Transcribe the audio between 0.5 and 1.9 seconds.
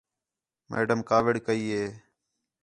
میڈم کاوِڑ کَئی ہے